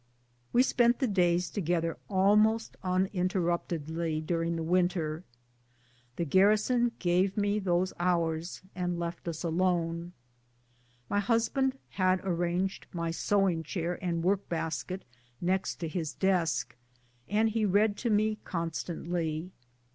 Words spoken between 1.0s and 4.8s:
days together almost uninterruptedly GARRISON LIFE. 145